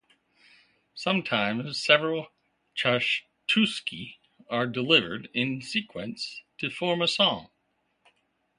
Sometimes 0.95 1.79
several 1.79 2.29
chastushki 2.75 4.15
are 4.49 4.65
delivered 4.65 5.29
in 5.31 5.61
sequence 5.61 6.41
to 6.57 6.71
form 6.71 7.03
a 7.03 7.07
song. 7.07 7.51